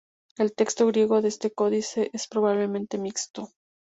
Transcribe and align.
El 0.37 0.53
texto 0.55 0.87
griego 0.87 1.21
de 1.21 1.27
este 1.27 1.51
códice 1.53 2.09
es 2.11 2.27
probablemente 2.27 2.97
mixto. 2.97 3.49